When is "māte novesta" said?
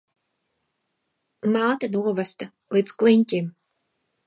1.57-2.51